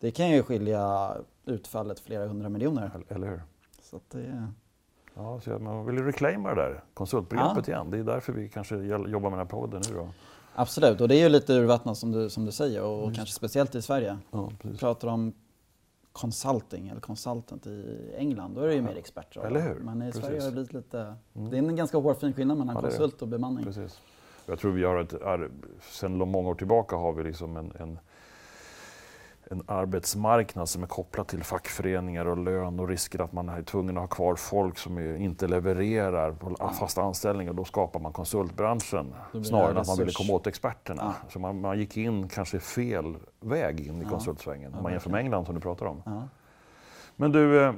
[0.00, 2.90] Det kan ju skilja utfallet flera hundra miljoner.
[3.08, 3.42] Eller hur?
[3.82, 4.48] Så det...
[5.14, 7.74] Ja, så man vill reclaima det där konsultbegreppet ja.
[7.74, 7.90] igen.
[7.90, 10.08] Det är därför vi kanske jobbar med den här podden nu då.
[10.54, 13.14] Absolut, och det är ju lite urvattnat som du, som du säger och mm.
[13.14, 14.18] kanske speciellt i Sverige.
[14.30, 15.32] Ja, Vi pratar om
[16.12, 18.54] consulting eller consultant i England.
[18.54, 19.46] Då är det ju mer expertroll.
[19.46, 19.74] Eller hur?
[19.74, 20.24] Men i Precis.
[20.24, 21.14] Sverige har det blivit lite...
[21.32, 23.64] Det är en ganska hårfin skillnad mellan Ja, konsult och bemanning.
[23.64, 24.00] Precis.
[24.46, 25.14] Jag tror vi har ett,
[25.90, 27.98] sen många år tillbaka har vi liksom en, en,
[29.52, 33.96] en arbetsmarknad som är kopplad till fackföreningar och lön och risker att man är tvungen
[33.96, 39.14] att ha kvar folk som inte levererar på fast anställning och då skapar man konsultbranschen
[39.44, 41.02] snarare än att man ville komma åt experterna.
[41.02, 41.28] Ja.
[41.28, 45.20] Så man, man gick in kanske fel väg in i konsultsvängen om man jämför med.
[45.20, 46.02] England som du pratar om.
[46.04, 46.28] Ja.
[47.16, 47.74] Men du, eh,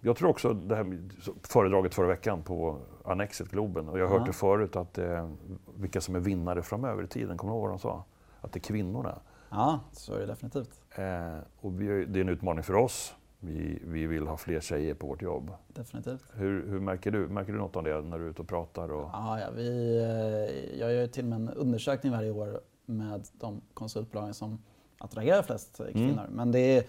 [0.00, 0.98] jag tror också det här
[1.42, 5.30] föredraget förra veckan på Annexet Globen och jag har hört det förut att eh,
[5.74, 8.04] vilka som är vinnare framöver i tiden, kommer du ihåg vad de sa?
[8.40, 9.18] Att det är kvinnorna.
[9.50, 10.80] Ja, så är det definitivt.
[10.96, 13.14] Eh, och vi, det är en utmaning för oss.
[13.42, 15.50] Vi, vi vill ha fler tjejer på vårt jobb.
[15.68, 16.24] definitivt.
[16.34, 18.92] Hur, hur märker, du, märker du något av det när du är ute och pratar?
[18.92, 23.24] Och, Ja, ja, vi, eh, jag gör till och med en undersökning varje år med
[23.32, 24.58] de konsultbolagen som
[24.98, 25.92] attraherar flest Mm.
[25.92, 26.26] kvinnor.
[26.30, 26.84] Men det är,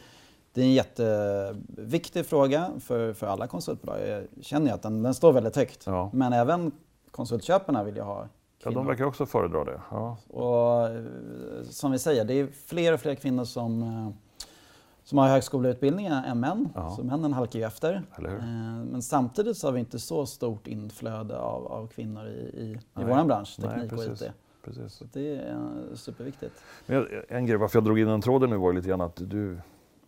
[0.54, 4.08] det är en jätteviktig fråga för, för alla konsultbolag.
[4.08, 5.84] Jag känner att den, den står väldigt högt.
[5.86, 6.10] Ja.
[6.13, 6.71] Men även
[7.12, 8.28] konsultköparna vill ju ha
[8.63, 9.82] ja, de verkar också föredra det.
[9.91, 10.17] Ja.
[10.28, 11.04] Och eh,
[11.63, 14.10] som vi säger, det är fler och fler kvinnor som, eh,
[15.04, 16.69] som har högskoleutbildning än män.
[16.76, 16.89] Ja.
[16.95, 17.93] Så männen halkar ju efter.
[18.17, 18.24] Eh,
[18.91, 22.80] Men samtidigt så har vi inte så stort inflöde av, av kvinnor i, i, i
[22.93, 23.06] Nej.
[23.06, 24.21] vår bransch, Nej, teknik och precis.
[24.21, 24.32] IT.
[24.65, 24.93] Precis.
[24.93, 26.54] Så det är superviktigt.
[26.86, 29.15] Men en grej varför jag drog in den tråden nu var ju lite grann att
[29.15, 29.58] du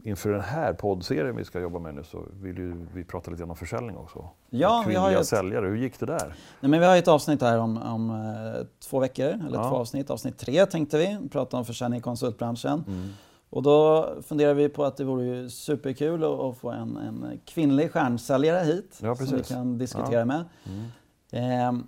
[0.03, 3.41] inför den här poddserien vi ska jobba med nu så vill ju vi prata lite
[3.41, 4.29] grann om försäljning också.
[4.49, 6.33] Ja, vi har ju ett, säljare, hur gick det där?
[6.59, 9.69] nej, men vi har ett avsnitt här om, om eh, två veckor, eller Ja.
[9.69, 10.09] två avsnitt.
[10.09, 12.83] Avsnitt tre tänkte vi, prata om försäljning i konsultbranschen.
[12.87, 13.09] Mm.
[13.49, 17.91] Och då funderar vi på att det vore ju superkul att, få en, en kvinnlig
[17.91, 20.25] stjärnsäljare hit Ja, som vi kan diskutera Ja.
[20.25, 20.43] med.
[20.65, 20.85] Mm.
[21.31, 21.83] Ehm,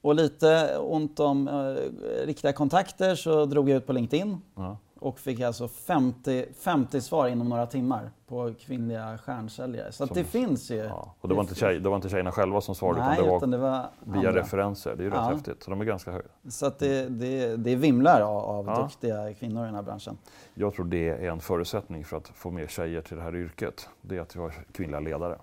[0.00, 4.76] och lite ont om eh, riktiga kontakter så drog jag ut på LinkedIn Ja.
[5.02, 9.92] Och fick alltså 50, 50 svar inom några timmar på kvinnliga stjärnsäljare.
[9.92, 10.76] Så Som- det finns ju.
[10.76, 11.14] Ja.
[11.20, 13.30] Och det var, inte tjej, det var inte tjejerna själva som svarade Nej, utan det
[13.30, 13.86] var utan det var
[14.20, 14.40] via andra.
[14.42, 14.94] referenser.
[14.96, 15.30] Det är ju rätt Ja.
[15.34, 15.62] häftigt.
[15.62, 16.24] Så de är ganska höga.
[16.48, 18.82] Så att det, det, det vimlar av, av Ja.
[18.82, 20.18] duktiga kvinnor i den här branschen.
[20.54, 23.88] Jag tror det är en förutsättning för att få mer tjejer till det här yrket.
[24.00, 25.38] Det är att vi har kvinnliga ledare.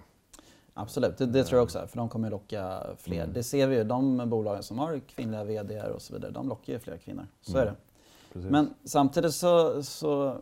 [0.74, 1.88] Absolut, det, det tror jag också.
[1.88, 3.22] För de kommer locka fler.
[3.24, 3.34] Mm.
[3.34, 3.84] Det ser vi ju.
[3.84, 7.28] De bolagen som har kvinnliga VD och så vidare, de lockar ju fler kvinnor.
[7.42, 7.62] Så Mm.
[7.62, 7.78] är det.
[8.34, 8.52] Precis.
[8.52, 10.42] Men samtidigt så, så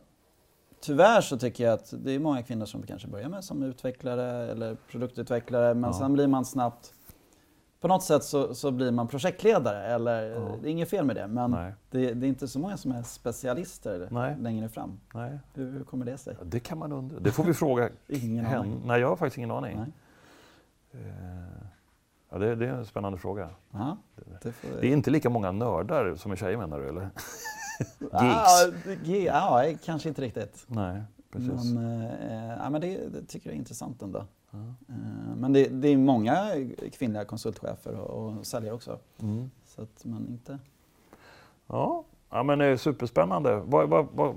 [0.80, 4.52] tyvärr så tycker jag att det är många kvinnor som kanske börjar med som utvecklare
[4.52, 5.98] eller produktutvecklare men Ja.
[6.00, 6.94] sen blir man snabbt
[7.82, 10.56] på något sätt så, så blir man projektledare eller Ja.
[10.62, 13.04] det är inget fel med det men det, det är inte så många som är
[13.04, 14.36] specialister Nej.
[14.40, 15.00] längre fram.
[15.14, 15.40] Nej.
[15.54, 16.36] Hur, hur kommer det sig?
[16.40, 17.20] Ja, Det kan man undra.
[17.20, 18.82] Det får vi fråga Ingen aning.
[18.86, 19.78] Nej, jag har faktiskt ingen aning.
[19.78, 19.92] Nej.
[21.04, 21.68] Eh,
[22.30, 23.50] Ja, det, det är en spännande fråga.
[23.72, 23.98] Ja,
[24.42, 27.02] det Det är inte lika många nördar som är tjejer menar du eller?
[28.12, 28.66] Ah,
[29.04, 30.66] ge- ja, kanske inte riktigt.
[30.68, 31.74] Nej, precis.
[31.74, 34.26] Men, eh, ja, men det, det tycker jag är intressant ändå.
[34.52, 34.58] Ja.
[34.90, 36.52] Eh, men det, det är många
[36.98, 39.00] kvinnliga konsultchefer och, och säljare också.
[39.22, 39.52] Mm.
[39.66, 40.60] Så att man inte...
[41.68, 42.04] Ja.
[42.30, 43.62] ja, men det är superspännande.
[43.66, 44.36] Vad, vad, vad,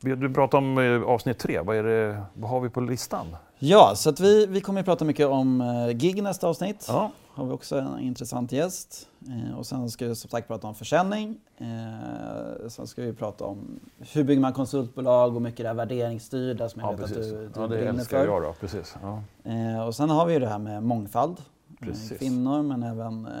[0.00, 1.60] du pratade om eh, avsnitt tre.
[1.60, 3.26] Vad, är det, vad har vi på listan?
[3.58, 6.84] Ja, så att vi, vi kommer att prata mycket om eh, gig nästa avsnitt.
[6.88, 9.08] Ja, Har vi också en intressant gäst.
[9.28, 11.38] Eh, och sen ska vi som sagt prata om försäljning.
[11.58, 16.68] Eh, sen ska vi prata om hur bygger man konsultbolag och mycket det här värderingsstyrda
[16.68, 17.32] som jag ja vet precis.
[17.32, 18.26] att du, du ja, det älskar för.
[18.26, 18.52] jag då.
[18.60, 18.96] Precis.
[19.02, 19.22] Ja.
[19.44, 21.38] Eh, och sen har vi ju det här med mångfald.
[21.40, 22.18] Eh, Precis.
[22.18, 23.32] Kvinnor men även eh,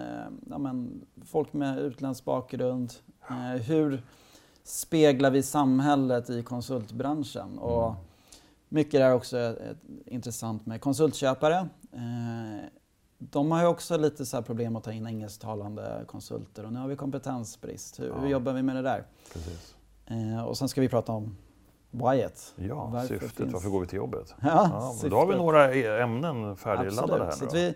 [0.50, 2.92] ja, men folk med utländsk bakgrund.
[3.30, 4.02] Eh, hur
[4.64, 7.58] speglar vi samhället i konsultbranschen?
[7.58, 7.96] Och Mm.
[8.68, 11.68] mycket där också är, är intressant med konsultköpare.
[11.92, 12.64] Eh,
[13.22, 16.78] de har ju också lite så här problem att ta in engelsktalande konsulter och nu
[16.80, 18.00] har vi kompetensbrist.
[18.00, 18.14] Hur, Ja.
[18.20, 19.04] hur jobbar vi med det där?
[20.06, 21.36] Eh, och sen ska vi prata om
[21.90, 22.54] whyet.
[22.56, 23.32] Ja, Varför syftet.
[23.32, 24.34] finns- Varför går vi till jobbet?
[24.42, 24.48] Ja,
[25.02, 27.74] Ja, då har vi några e- ämnen färdigladdade här Så nu vi,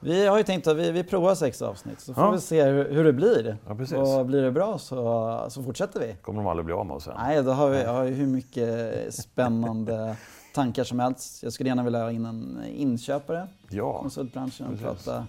[0.00, 2.30] vi har ju tänkt att vi, vi provar sex avsnitt så får Ja.
[2.30, 3.56] vi se hur, hur det blir.
[3.66, 6.16] Och blir det bra så, så fortsätter vi.
[6.22, 7.14] kommer de aldrig bli av med oss sen.
[7.18, 10.16] Nej, då har vi har hur mycket spännande
[10.52, 11.42] tankar som helst.
[11.42, 15.04] Jag skulle gärna vilja ha in en inköpare i Ja, konsultbranschen och precis.
[15.04, 15.26] prata,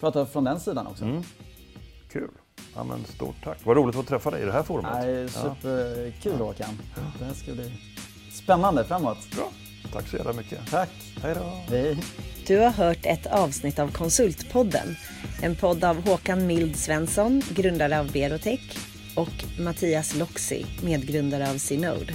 [0.00, 1.04] prata från den sidan också.
[1.04, 1.22] mm.
[2.12, 2.30] kul.
[2.74, 3.58] Ja, men stort tack.
[3.64, 4.92] Vad roligt att träffa dig i det här forumet.
[4.94, 5.28] Nej, Ja.
[5.28, 6.78] superkul Håkan.
[7.18, 7.72] Det här ska bli
[8.32, 9.18] spännande framåt.
[9.36, 9.48] Bra.
[9.92, 10.70] Tack så jävla mycket.
[10.70, 10.90] Tack.
[11.22, 11.42] Hej då.
[11.76, 11.98] Hej.
[12.46, 14.96] Du har hört ett avsnitt av Konsultpodden.
[15.42, 18.78] En podd av Håkan Mild Svensson, grundare av Berotech
[19.16, 22.12] och Mattias Loxi, medgrundare av Synode.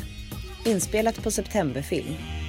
[0.65, 2.40] Inspelat på Septemberfilm.